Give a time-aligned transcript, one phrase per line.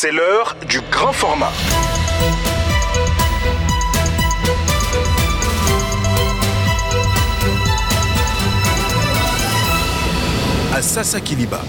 [0.00, 1.50] C'est l'heure du grand format.
[10.72, 11.62] À Sassa Kiliba.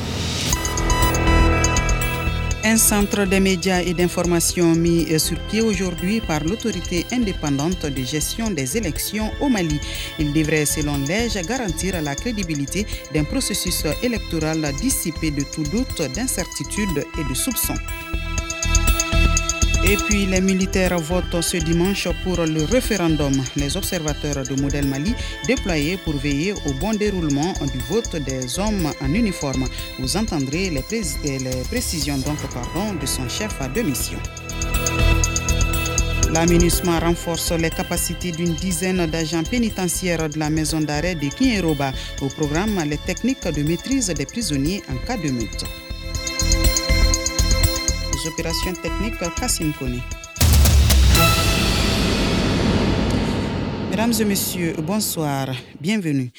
[2.64, 8.52] Un centre de médias et d'information mis sur pied aujourd'hui par l'autorité indépendante de gestion
[8.52, 9.80] des élections au Mali.
[10.20, 17.06] Il devrait, selon l'EGE, garantir la crédibilité d'un processus électoral dissipé de tout doute, d'incertitude
[17.18, 17.76] et de soupçon.
[19.92, 23.34] Et puis les militaires votent ce dimanche pour le référendum.
[23.56, 25.16] Les observateurs de Modèle Mali
[25.48, 29.66] déployés pour veiller au bon déroulement du vote des hommes en uniforme.
[29.98, 30.84] Vous entendrez les,
[31.24, 32.20] les précisions
[32.54, 34.20] pardon, de son chef de mission.
[36.32, 41.94] La MINUSMA renforce les capacités d'une dizaine d'agents pénitentiaires de la maison d'arrêt de Kinyeroba
[42.22, 45.66] au programme Les techniques de maîtrise des prisonniers en cas de meute
[48.28, 50.02] opérations techniques Kassim Kone.
[53.90, 55.48] Mesdames et messieurs, bonsoir,
[55.80, 56.32] bienvenue.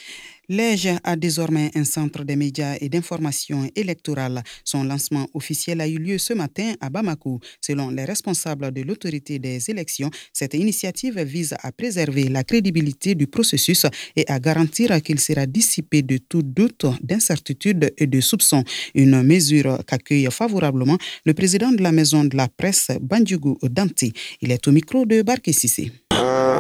[0.53, 4.43] L'EGE a désormais un centre de médias et d'information électorale.
[4.65, 7.39] Son lancement officiel a eu lieu ce matin à Bamako.
[7.61, 13.29] Selon les responsables de l'autorité des élections, cette initiative vise à préserver la crédibilité du
[13.29, 18.65] processus et à garantir qu'il sera dissipé de tout doute, d'incertitude et de soupçon.
[18.97, 24.03] Une mesure qu'accueille favorablement le président de la maison de la presse, Bandjougou Dante.
[24.41, 25.53] Il est au micro de Barké.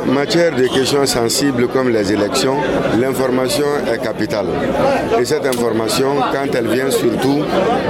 [0.00, 2.56] En matière de questions sensibles comme les élections,
[2.98, 4.46] l'information est capitale.
[5.20, 7.42] Et cette information, quand elle vient surtout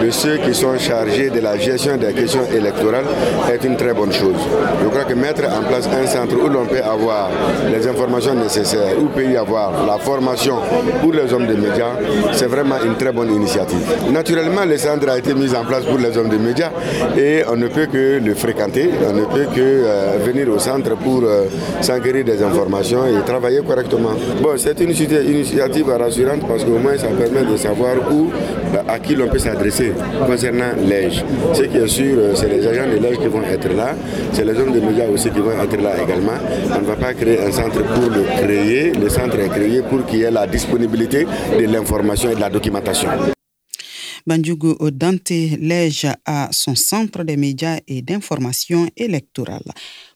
[0.02, 3.04] de ceux qui sont chargés de la gestion des questions électorales,
[3.52, 4.34] est une très bonne chose.
[4.82, 7.30] Je crois que mettre en place un centre où l'on peut avoir
[7.70, 10.56] les informations nécessaires, où peut y avoir la formation
[11.02, 11.92] pour les hommes de médias,
[12.32, 13.86] c'est vraiment une très bonne initiative.
[14.10, 16.70] Naturellement, le centre a été mis en place pour les hommes de médias
[17.16, 20.96] et on ne peut que le fréquenter, on ne peut que euh, venir au centre
[20.96, 21.44] pour euh,
[22.00, 24.10] des informations et travailler correctement.
[24.42, 28.30] Bon, c'est une initiative rassurante parce qu'au moins ça permet de savoir où,
[28.88, 29.92] à qui l'on peut s'adresser
[30.26, 31.24] concernant l'EGE.
[31.52, 33.94] Ce qui est sûr, c'est les agents de l'EGE qui vont être là,
[34.32, 36.38] c'est les hommes de médias aussi qui vont être là également.
[36.74, 40.04] On ne va pas créer un centre pour le créer, le centre est créé pour
[40.06, 41.26] qu'il y ait la disponibilité
[41.58, 43.08] de l'information et de la documentation.
[44.26, 49.64] Bandjougou Dante lège à son centre de médias et d'information électorale.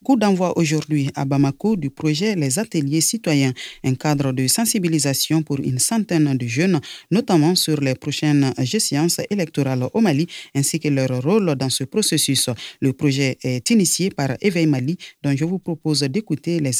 [0.03, 5.59] Coup d'envoi aujourd'hui à Bamako du projet Les Ateliers citoyens, un cadre de sensibilisation pour
[5.59, 6.79] une centaine de jeunes,
[7.11, 12.49] notamment sur les prochaines échéances électorales au Mali, ainsi que leur rôle dans ce processus.
[12.81, 16.71] Le projet est initié par Éveil Mali, dont je vous propose d'écouter les,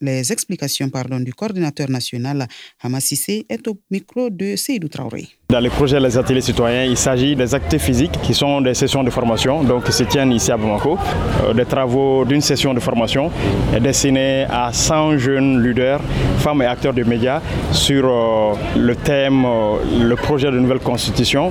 [0.00, 2.46] les, explications pardon, du coordinateur national
[2.80, 5.28] Hamassissé est au micro de Seydou Traoré.
[5.50, 9.04] Dans le projet Les Ateliers citoyens, il s'agit des actes physiques qui sont des sessions
[9.04, 10.96] de formation, donc qui se tiennent ici à Bamako,
[11.44, 13.30] euh, des travaux d'une session de formation
[13.78, 16.00] destinée à 100 jeunes leaders,
[16.38, 21.50] femmes et acteurs de médias sur euh, le thème, euh, le projet de nouvelle constitution,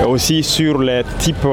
[0.00, 1.46] et aussi sur les types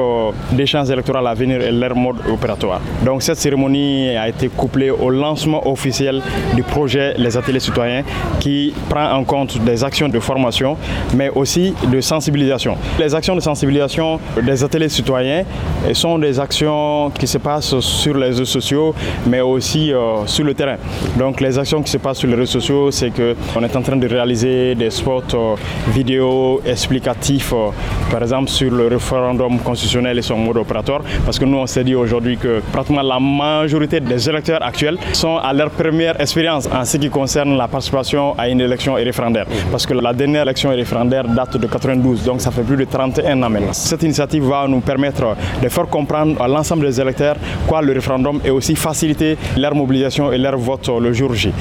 [0.52, 2.80] d'échanges électoraux à venir et leur mode opératoire.
[3.04, 6.22] Donc cette cérémonie a été couplée au lancement officiel
[6.54, 8.04] du projet Les Ateliers citoyens
[8.40, 10.78] qui prend en compte des actions de formation,
[11.14, 12.76] mais aussi de sensibilisation.
[12.98, 15.44] Les actions de sensibilisation des ateliers citoyens
[15.92, 18.94] sont des actions qui se passent sur les réseaux sociaux,
[19.26, 20.76] mais aussi euh, sur le terrain.
[21.18, 23.96] Donc les actions qui se passent sur les réseaux sociaux, c'est qu'on est en train
[23.96, 25.54] de réaliser des spots euh,
[25.88, 27.70] vidéo explicatifs, euh,
[28.10, 31.84] par exemple sur le référendum constitutionnel et son mode opératoire, parce que nous on s'est
[31.84, 36.84] dit aujourd'hui que pratiquement la majorité des électeurs actuels sont à leur première expérience en
[36.84, 41.24] ce qui concerne la participation à une élection référendaire, parce que la dernière élection référendaire
[41.28, 43.72] date de 92, donc ça fait plus de 31 ans maintenant.
[43.72, 47.36] Cette initiative va nous permettre de faire comprendre à l'ensemble des électeurs
[47.66, 51.52] quoi le référendum est aussi faciliter leur mobilisation et leur vote le jour J.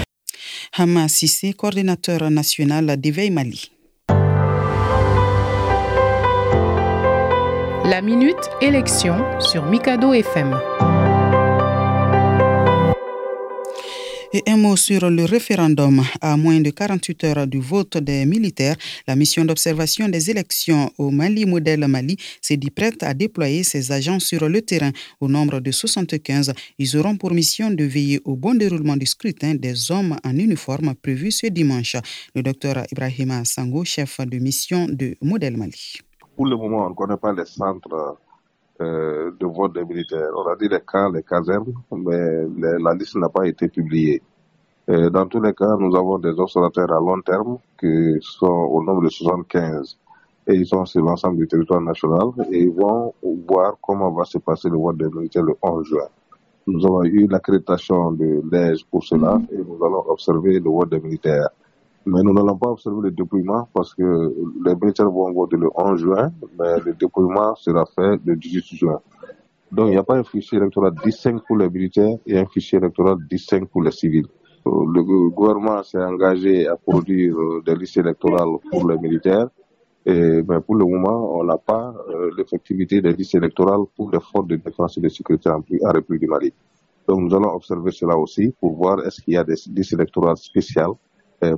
[0.77, 3.69] Hama Sissé, coordinateur national d'Éveil Mali.
[7.85, 10.57] La minute élection sur Mikado FM.
[14.35, 16.01] Et un mot sur le référendum.
[16.19, 18.75] À moins de 48 heures du vote des militaires,
[19.07, 23.91] la mission d'observation des élections au Mali modèle Mali s'est dit prête à déployer ses
[23.91, 24.89] agents sur le terrain.
[25.21, 29.53] Au nombre de 75, ils auront pour mission de veiller au bon déroulement du scrutin
[29.53, 31.95] des hommes en uniforme prévu ce dimanche.
[32.33, 35.99] Le docteur Ibrahima Sango, chef de mission de modèle Mali.
[36.35, 38.17] Pour le moment, on ne connaît pas les centres
[38.83, 40.29] euh, de vote des militaires.
[40.35, 44.21] On a dit les camps, les casernes, mais les, la liste n'a pas été publiée.
[44.87, 48.83] Et dans tous les cas, nous avons des observateurs à long terme qui sont au
[48.83, 49.97] nombre de 75
[50.47, 53.13] et ils sont sur l'ensemble du territoire national et ils vont
[53.47, 56.07] voir comment va se passer le vote des militaires le 11 juin.
[56.67, 60.99] Nous avons eu l'accréditation de l'ES pour cela et nous allons observer le vote des
[60.99, 61.49] militaires.
[62.05, 64.33] Mais nous n'allons pas observer le dépouillement parce que
[64.65, 68.99] les militaires vont voter le 11 juin, mais le dépouillement sera fait le 18 juin.
[69.71, 72.77] Donc il n'y a pas un fichier électoral distinct pour les militaires et un fichier
[72.77, 74.27] électoral distinct pour les civils.
[74.65, 77.35] Le gouvernement s'est engagé à produire
[77.65, 79.47] des listes électorales pour les militaires
[80.05, 84.19] et, mais pour le moment, on n'a pas euh, l'effectivité des listes électorales pour les
[84.19, 86.53] forces de défense et de sécurité en, en République du Mali.
[87.07, 90.37] Donc nous allons observer cela aussi pour voir est-ce qu'il y a des listes électorales
[90.37, 91.12] spéciales euh,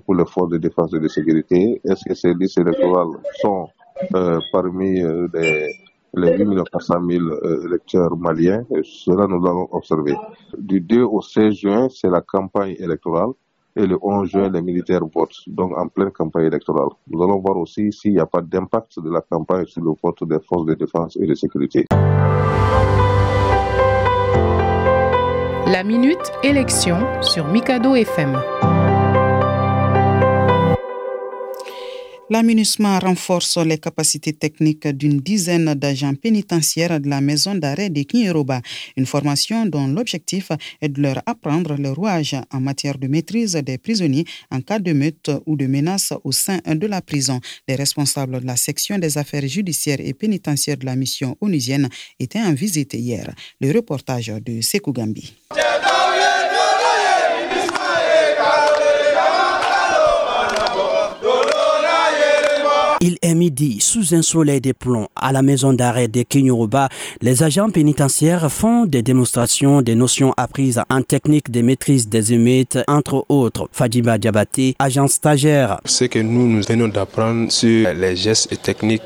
[0.06, 1.82] pour les forces de défense et de sécurité.
[1.84, 3.68] Est-ce que ces listes électorales sont
[4.16, 5.76] euh, parmi euh, les,
[6.14, 8.64] les 8 400 000 euh, électeurs maliens?
[8.84, 10.16] Cela nous allons observer.
[10.58, 13.32] Du 2 au 16 juin, c'est la campagne électorale
[13.78, 16.88] et le 11 juin, les militaires votent, donc en pleine campagne électorale.
[17.10, 20.24] Nous allons voir aussi s'il n'y a pas d'impact de la campagne sur le vote
[20.24, 21.86] des forces de défense et de sécurité.
[25.68, 28.38] La minute élection sur Mikado FM.
[32.28, 38.62] L'aménagement renforce les capacités techniques d'une dizaine d'agents pénitentiaires de la maison d'arrêt de Kinyeroba,
[38.98, 40.52] une formation dont l'objectif
[40.82, 44.92] est de leur apprendre le rouage en matière de maîtrise des prisonniers en cas de
[44.92, 47.40] meute ou de menace au sein de la prison.
[47.68, 51.90] Les responsables de la section des affaires judiciaires et pénitentiaires de la mission onusienne
[52.20, 53.36] étaient en visite hier.
[53.62, 55.32] Le reportage de Sekou Gambi.
[63.08, 66.90] Il est midi, sous un soleil de plomb, à la maison d'arrêt de Kinyoruba,
[67.22, 72.80] les agents pénitentiaires font des démonstrations des notions apprises en technique de maîtrise des émeutes,
[72.88, 73.70] entre autres.
[73.72, 75.80] Fadima Diabaté, agent stagiaire.
[75.86, 79.04] Ce que nous, nous venons d'apprendre sur les gestes et techniques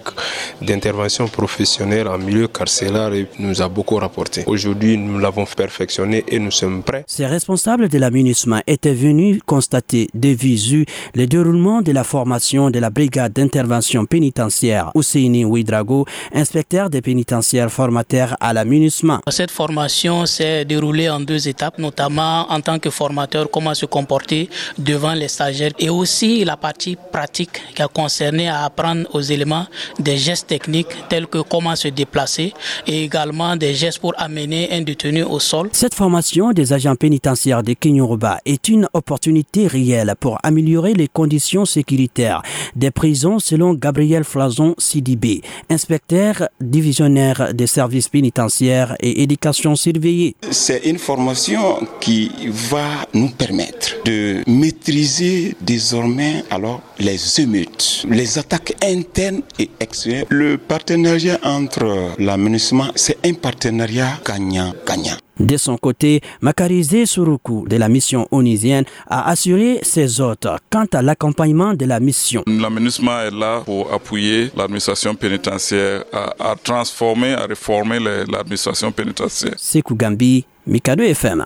[0.62, 4.46] d'intervention professionnelle en milieu carcéral nous a beaucoup rapporté.
[4.48, 7.04] Aujourd'hui, nous l'avons perfectionné et nous sommes prêts.
[7.06, 10.86] Ces responsables de l'aménagement étaient venus constater de visu
[11.16, 14.92] le déroulement de la formation de la brigade d'intervention pénitentiaire.
[14.96, 19.20] Ousseini Ouidrago, inspecteur des pénitentiaires formateurs à l'aménagement.
[19.30, 24.50] Cette formation s'est déroulée en deux étapes, notamment en tant que formateur, comment se comporter
[24.78, 29.66] devant les stagiaires et aussi la partie pratique qui a concerné à apprendre aux éléments
[30.00, 32.54] des gestes techniques tels que comment se déplacer
[32.88, 35.70] et également des gestes pour amener un détenu au sol.
[35.74, 41.66] Cette formation des agents pénitentiaires de Kinyoruba est une opportunité réelle pour améliorer les conditions
[41.66, 42.42] sécuritaires
[42.76, 50.36] des prisons selon Gabriel Flazon Sidibé, inspecteur divisionnaire des services pénitentiaires et éducation surveillée.
[50.52, 52.32] C'est une formation qui
[52.72, 60.26] va nous permettre de maîtriser désormais alors les émeutes, les attaques internes et extérieures.
[60.30, 65.18] Le partenariat entre l'aménagement, c'est un partenariat gagnant-gagnant.
[65.40, 71.02] De son côté, Makarizé Suruku de la mission onisienne a assuré ses hôtes quant à
[71.02, 72.44] l'accompagnement de la mission.
[72.48, 79.54] L'aménagement est là pour appuyer l'administration pénitentiaire à, à, transformer, à réformer l'administration pénitentiaire.
[79.58, 81.46] Sekou Gambi, Mikado FM.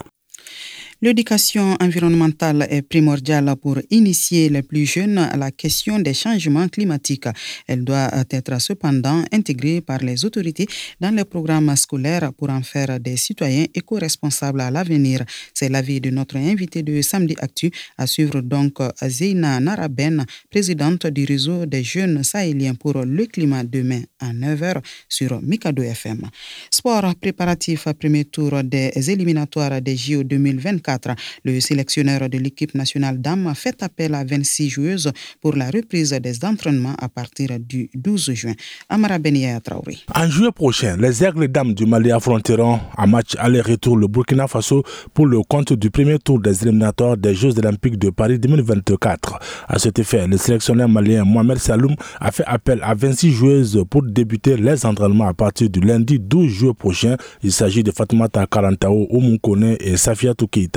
[1.03, 7.27] L'éducation environnementale est primordiale pour initier les plus jeunes à la question des changements climatiques.
[7.67, 10.65] Elle doit être cependant intégrée par les autorités
[11.01, 15.25] dans les programmes scolaires pour en faire des citoyens éco-responsables à l'avenir.
[15.53, 21.25] C'est l'avis de notre invité de Samedi Actu, à suivre donc Zeina Naraben, présidente du
[21.25, 26.29] réseau des jeunes sahéliens pour le climat demain à 9h sur Mikado FM.
[26.71, 30.92] Sport préparatif premier tour des éliminatoires des JO 2024
[31.43, 36.45] le sélectionneur de l'équipe nationale dames fait appel à 26 joueuses pour la reprise des
[36.45, 38.53] entraînements à partir du 12 juin.
[38.89, 39.97] Amara Benia Traoré.
[40.13, 44.83] En juillet prochain, les Aigles dames du Mali affronteront un match aller-retour le Burkina Faso
[45.13, 49.39] pour le compte du premier tour des éliminatoires des Jeux olympiques de Paris 2024.
[49.67, 54.03] À cet effet, le sélectionneur malien Mohamed Saloum a fait appel à 26 joueuses pour
[54.03, 57.17] débuter les entraînements à partir du lundi 12 juillet prochain.
[57.41, 60.33] Il s'agit de Fatoumata Karantao, Omunkone et Safia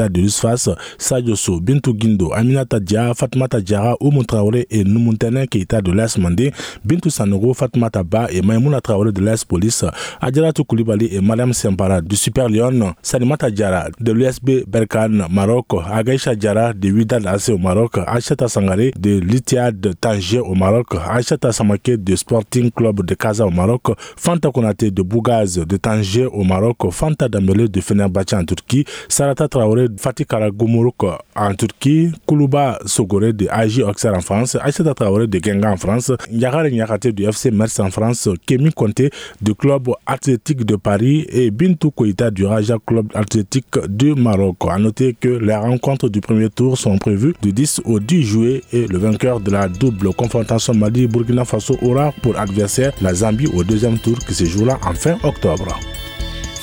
[0.07, 5.47] Keita de l'USFAS, Sadio So, Bintou Guindo, Aminata Dia, Fatmata Diara, Oumou Traoré et Numuntene
[5.47, 6.53] Keita de l'Est Mandé,
[6.85, 9.85] Bintou Sanogo, Fatmata Ba et Maimouna Traoré de l'Est Police,
[10.21, 16.35] Adjaratou Koulibaly et Madame Sempara du Super Lyon, Salimata Diara de l'USB Berkane, Maroc, Agaïcha
[16.35, 21.97] Diara de Widad AC au Maroc, Achata Sangare de l'Itiad Tanger au Maroc, Achata Samake
[21.97, 26.91] de Sporting Club de Casa au Maroc, Fanta Konate de Bougaz de Tanger au Maroc,
[26.91, 33.47] Fanta Dambele de Fenerbahçe en Turquie, Sarata Traoré Fatih Karagomourouk en Turquie, Koulouba Sogore de
[33.51, 37.81] AJ Auxerre en France, Aïssata Traoré de Genga en France, Yagare Nyakate du FC Mers
[37.81, 43.09] en France, Kémy Conté du Club Athlétique de Paris et Bintou Koïta du Raja Club
[43.15, 44.57] Athlétique du Maroc.
[44.69, 48.63] A noter que les rencontres du premier tour sont prévues du 10 au 10 juillet
[48.73, 53.63] et le vainqueur de la double confrontation Mali-Burkina Faso aura pour adversaire la Zambie au
[53.65, 55.79] deuxième tour qui se jouera en fin octobre.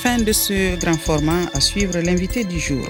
[0.04, 2.86] Fin de ce grand format à suivre l'invité du jour.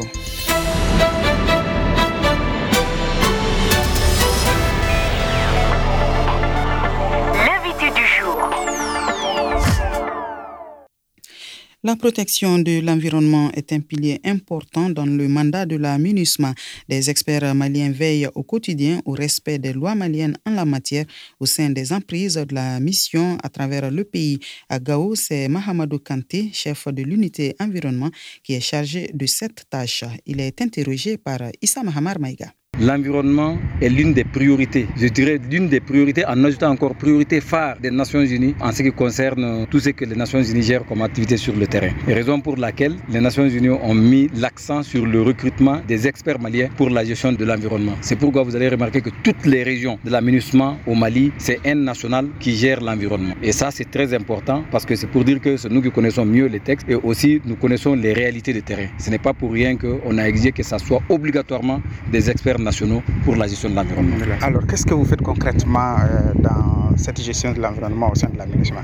[11.87, 16.55] La protection de l'environnement est un pilier important dans le mandat de la MINUSMA.
[16.88, 21.05] Des experts maliens veillent au quotidien au respect des lois maliennes en la matière
[21.41, 24.38] au sein des emprises de la mission à travers le pays.
[24.71, 28.11] À Gao, c'est Mahamadou Kanté, chef de l'unité environnement,
[28.43, 30.05] qui est chargé de cette tâche.
[30.25, 32.50] Il est interrogé par Issa Mahamar Maïga.
[32.81, 37.76] L'environnement est l'une des priorités, je dirais l'une des priorités en ajoutant encore priorité phare
[37.81, 41.02] des Nations Unies en ce qui concerne tout ce que les Nations Unies gèrent comme
[41.02, 41.90] activité sur le terrain.
[42.09, 46.69] Raison pour laquelle les Nations Unies ont mis l'accent sur le recrutement des experts maliens
[46.76, 47.93] pour la gestion de l'environnement.
[48.00, 51.76] C'est pourquoi vous allez remarquer que toutes les régions de l'aménagement au Mali, c'est un
[51.76, 53.35] national qui gère l'environnement.
[53.40, 56.25] Et ça, c'est très important parce que c'est pour dire que c'est nous qui connaissons
[56.25, 58.87] mieux les textes et aussi nous connaissons les réalités du terrain.
[58.99, 63.02] Ce n'est pas pour rien qu'on a exigé que ça soit obligatoirement des experts nationaux
[63.25, 64.16] pour la gestion de l'environnement.
[64.42, 68.38] Alors, qu'est-ce que vous faites concrètement euh, dans cette gestion de l'environnement au sein de
[68.38, 68.83] l'aménagement?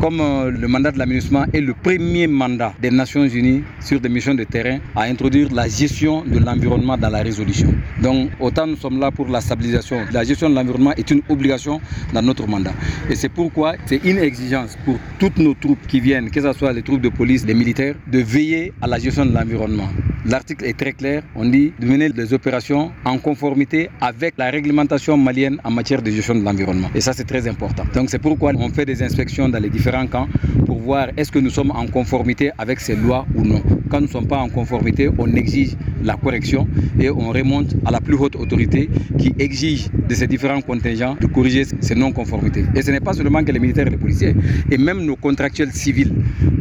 [0.00, 4.08] Comme euh, le mandat de l'aménagement est le premier mandat des Nations Unies sur des
[4.08, 7.74] missions de terrain à introduire la gestion de l'environnement dans la résolution.
[8.00, 9.98] Donc autant nous sommes là pour la stabilisation.
[10.10, 11.82] La gestion de l'environnement est une obligation
[12.14, 12.72] dans notre mandat.
[13.10, 16.72] Et c'est pourquoi c'est une exigence pour toutes nos troupes qui viennent, que ce soit
[16.72, 19.88] les troupes de police, les militaires, de veiller à la gestion de l'environnement.
[20.26, 25.16] L'article est très clair, on dit de mener des opérations en conformité avec la réglementation
[25.16, 26.90] malienne en matière de gestion de l'environnement.
[26.94, 27.84] Et ça c'est très important.
[27.94, 30.28] Donc c'est pourquoi on fait des inspections dans les différents camps
[30.66, 33.62] pour voir est-ce que nous sommes en conformité avec ces lois ou non.
[33.90, 36.68] Quand nous ne sommes pas en conformité, on exige la correction
[37.00, 41.26] et on remonte à la plus haute autorité qui exige de ces différents contingents de
[41.26, 42.64] corriger ces non-conformités.
[42.76, 44.36] Et ce n'est pas seulement que les militaires et les policiers,
[44.70, 46.12] et même nos contractuels civils,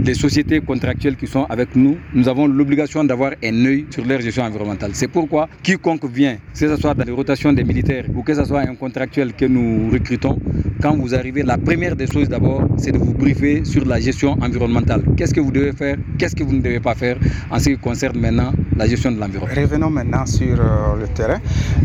[0.04, 4.22] les sociétés contractuelles qui sont avec nous, nous avons l'obligation d'avoir un œil sur leur
[4.22, 4.92] gestion environnementale.
[4.94, 8.44] C'est pourquoi quiconque vient, que ce soit dans les rotations des militaires ou que ce
[8.44, 10.40] soit un contractuel que nous recrutons,
[10.82, 14.38] quand vous arrivez, la première des choses d'abord, c'est de vous briefer sur la gestion
[14.42, 15.04] environnementale.
[15.18, 17.18] Qu'est-ce que vous devez faire, qu'est-ce que vous ne devez pas faire
[17.52, 19.54] en ce qui concerne maintenant la gestion de l'environnement?
[19.56, 21.40] Revenons maintenant sur euh, le terrain.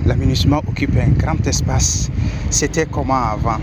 [0.07, 2.11] L'aménagement occupe un grand espace.
[2.51, 3.59] C'était comment avant?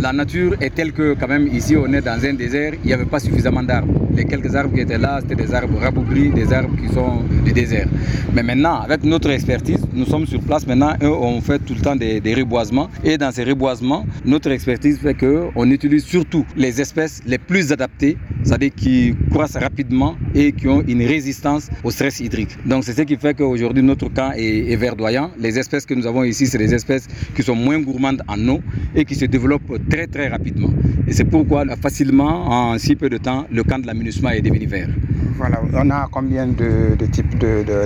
[0.00, 2.92] La nature est telle que quand même ici on est dans un désert, il n'y
[2.92, 3.94] avait pas suffisamment d'arbres.
[4.14, 7.52] Les quelques arbres qui étaient là, c'était des arbres rabougris, des arbres qui sont du
[7.52, 7.88] désert.
[8.34, 11.96] Mais maintenant, avec notre expertise, nous sommes sur place maintenant on fait tout le temps
[11.96, 12.88] des, des reboisements.
[13.04, 18.16] Et dans ces reboisements, notre expertise fait qu'on utilise surtout les espèces les plus adaptées,
[18.42, 22.56] c'est-à-dire qui croissent rapidement et qui ont une résistance au stress hydrique.
[22.66, 25.30] Donc c'est ce qui fait qu'aujourd'hui notre camp est, est, verdoyant.
[25.38, 28.60] Les espèces que nous avons ici, c'est des espèces qui sont moins gourmandes en eau
[28.94, 30.70] et qui se développent très très rapidement.
[31.06, 34.66] Et c'est pourquoi facilement, en si peu de temps, le camp de l'aménagement est devenu
[34.66, 34.88] vert.
[35.36, 37.36] Voilà, on a combien de, de types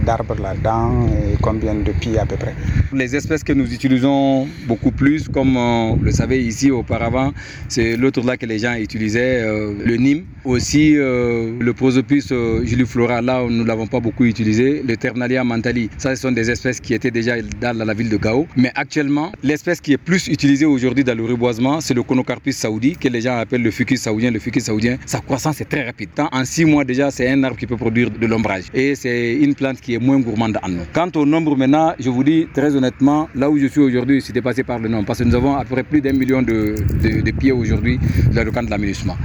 [0.05, 2.55] d'arbres de, là-dedans et combien de pieds à peu près?
[2.93, 7.33] Les espèces que nous utilisons beaucoup plus, comme euh, vous le savez ici auparavant,
[7.69, 10.25] c'est l'autre là que les gens utilisaient, euh, le Nîmes.
[10.45, 12.29] Aussi euh, le Prosopis
[12.65, 14.83] juliflora, là nous ne l'avons pas beaucoup utilisé.
[14.87, 18.17] Le Ternalia mentali, ça ce sont des espèces qui étaient déjà dans la ville de
[18.17, 18.47] Gao.
[18.57, 22.97] Mais actuellement, l'espèce qui est plus utilisée aujourd'hui dans le reboisement, c'est le Conocarpus saoudi,
[22.97, 24.31] que les gens appellent le fucus saoudien.
[24.31, 26.11] Le fucus saoudien, sa croissance est très rapide.
[26.33, 28.65] En six mois déjà, c'est un arbre qui peut produire de l'ombrage.
[28.75, 30.85] Et c'est une plante qui est moins gourmande en eau.
[30.93, 34.33] Quant au nombre maintenant, je vous dis très honnêtement, là où je suis aujourd'hui, c'est
[34.33, 35.07] dépassé par le nombre.
[35.07, 37.99] Parce que nous avons à peu près plus d'un million de, de, de pieds aujourd'hui
[38.35, 39.17] dans le camp de l'aménagement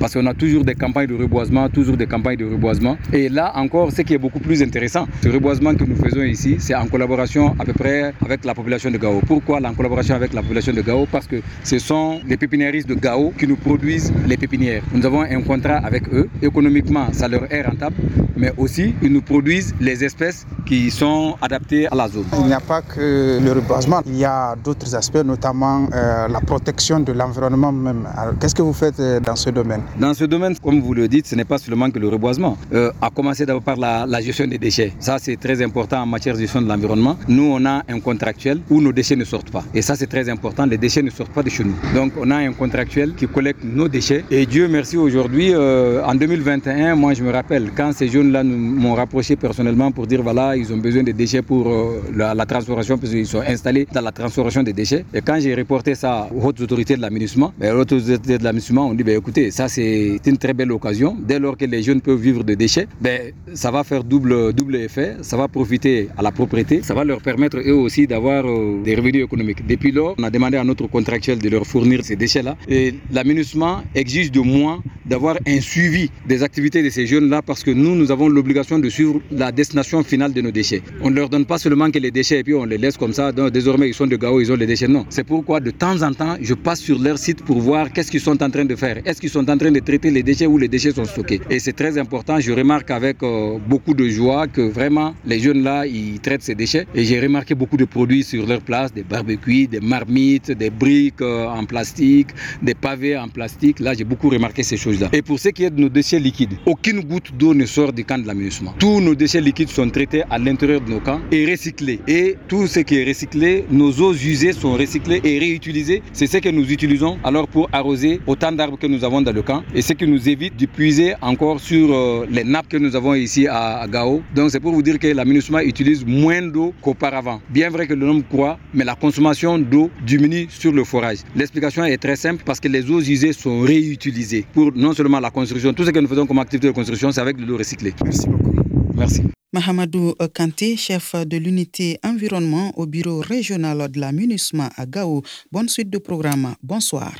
[0.00, 2.96] parce qu'on a toujours des campagnes de reboisement, toujours des campagnes de reboisement.
[3.12, 6.56] Et là encore, ce qui est beaucoup plus intéressant, ce reboisement que nous faisons ici,
[6.58, 9.20] c'est en collaboration à peu près avec la population de Gao.
[9.26, 11.06] Pourquoi en collaboration avec la population de Gao?
[11.12, 14.82] Parce que ce sont les pépiniéristes de Gao qui nous produisent les pépinières.
[14.94, 16.28] Nous avons un contrat avec eux.
[16.40, 17.96] Économiquement, ça leur est rentable,
[18.36, 22.24] mais aussi ils nous produisent les espèces qui sont adaptées à la zone.
[22.38, 26.40] Il n'y a pas que le reboisement, il y a d'autres aspects, notamment euh, la
[26.40, 28.08] protection de l'environnement même.
[28.40, 29.82] Qu'est-ce que vous faites dans ce domaine?
[29.98, 32.56] Dans ce domaine, comme vous le dites, ce n'est pas seulement que le reboisement.
[32.72, 34.92] Euh, à commencer d'abord par la, gestion des déchets.
[35.00, 37.16] Ça, c'est très important en matière de gestion de l'environnement.
[37.28, 39.64] Nous, on a un contractuel où nos déchets ne sortent pas.
[39.74, 40.66] Et ça, c'est très important.
[40.66, 41.74] Les déchets ne sortent pas de chez nous.
[41.94, 44.24] Donc, on a un contractuel qui collecte nos déchets.
[44.30, 48.94] Et Dieu merci, aujourd'hui, euh, en 2021, moi, je me rappelle, quand ces jeunes-là m'ont
[48.94, 53.12] rapproché personnellement pour dire, voilà, ils ont besoin de déchets pour euh, la, transformation, parce
[53.12, 55.04] qu'ils sont installés dans la transformation des déchets.
[55.14, 58.44] Et quand j'ai reporté ça aux hautes autorités de l'aménagement, ben, les hautes autorités de
[58.44, 61.16] l'aménagement ont dit, ben, écoutez, ça, c'est une très belle occasion.
[61.20, 64.76] Dès lors que les jeunes peuvent vivre de déchets, ben, ça va faire double, double
[64.76, 65.16] effet.
[65.22, 66.82] Ça va profiter à la propriété.
[66.82, 69.66] Ça va leur permettre, eux aussi, d'avoir euh, des revenus économiques.
[69.66, 72.56] Depuis lors, on a demandé à notre contractuel de leur fournir ces déchets-là.
[72.68, 77.70] Et l'aménagement exige de moi d'avoir un suivi des activités de ces jeunes-là parce que
[77.70, 80.82] nous, nous avons l'obligation de suivre la destination finale de nos déchets.
[81.02, 83.12] On ne leur donne pas seulement que les déchets et puis on les laisse comme
[83.12, 83.32] ça.
[83.32, 84.88] Donc, désormais, ils sont de Gao, ils ont les déchets.
[84.88, 85.04] Non.
[85.08, 88.20] C'est pourquoi, de temps en temps, je passe sur leur site pour voir qu'est-ce qu'ils
[88.20, 88.98] sont en train de faire.
[89.04, 91.58] Est-ce qu'ils sont en train de traiter les déchets ou les déchets sont stockés Et
[91.58, 92.38] c'est très important.
[92.40, 96.86] Je remarque avec euh, beaucoup de joie que vraiment, les jeunes-là, ils traitent ces déchets.
[96.94, 101.20] Et j'ai remarqué beaucoup de produits sur leur place, des barbecues, des marmites, des briques
[101.22, 102.28] euh, en plastique,
[102.62, 103.80] des pavés en plastique.
[103.80, 105.08] Là, j'ai beaucoup remarqué ces choses-là.
[105.12, 108.04] Et pour ce qui est de nos déchets liquides, aucune goutte d'eau ne sort du
[108.04, 108.74] camp de l'aménagement.
[108.78, 112.00] Tous nos déchets liquides sont traités à l'intérieur de nos camps et recyclés.
[112.08, 116.02] Et tout ce qui est recyclé, nos eaux usées sont recyclées et réutilisées.
[116.12, 119.42] C'est ce que nous utilisons alors pour arroser autant d'arbres que nous avons dans le
[119.42, 122.94] camp et ce qui nous évite de puiser encore sur euh, les nappes que nous
[122.96, 124.22] avons ici à, à Gao.
[124.34, 127.40] Donc c'est pour vous dire que l'aménagement utilise moins d'eau qu'auparavant.
[127.50, 131.18] Bien vrai que le nombre croît, mais la consommation d'eau diminue sur le forage.
[131.34, 135.30] L'explication est très simple parce que les eaux usées sont réutilisées pour non seulement la
[135.30, 137.94] construction, tout ce que nous faisons comme activité de construction, c'est avec de l'eau recyclée.
[138.04, 138.54] Merci beaucoup.
[138.94, 139.22] Merci.
[139.52, 145.22] Mahamadou Kanté, chef de l'unité environnement au bureau régional de la MINUSMA à Gao.
[145.50, 146.54] Bonne suite de programme.
[146.62, 147.12] Bonsoir.